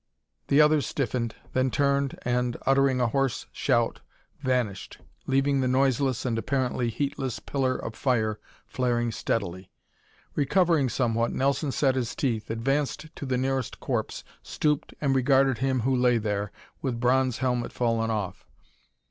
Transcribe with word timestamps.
The 0.47 0.61
other 0.61 0.81
stiffened, 0.81 1.35
then 1.53 1.69
turned 1.69 2.17
and, 2.23 2.57
uttering 2.65 2.99
a 2.99 3.05
hoarse 3.05 3.45
shout, 3.51 3.99
vanished, 4.39 4.97
leaving 5.27 5.61
the 5.61 5.67
noiseless 5.67 6.25
and 6.25 6.39
apparently 6.39 6.89
heatless 6.89 7.37
pillar 7.37 7.75
of 7.75 7.93
fire 7.93 8.39
flaring 8.65 9.11
steadily. 9.11 9.69
Recovering 10.33 10.89
somewhat, 10.89 11.31
Nelson 11.33 11.71
set 11.71 11.93
his 11.93 12.15
teeth, 12.15 12.49
advanced 12.49 13.15
to 13.15 13.27
the 13.27 13.37
nearest 13.37 13.79
corpse, 13.79 14.23
stooped 14.41 14.91
and 15.01 15.13
regarded 15.15 15.59
him 15.59 15.81
who 15.81 15.95
lay 15.95 16.17
there, 16.17 16.51
with 16.81 16.99
bronze 16.99 17.37
helmet 17.37 17.71
fallen 17.71 18.09
off. 18.09 18.43